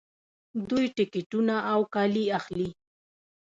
[0.69, 2.69] دوی ټکټونه او کالي اخلي.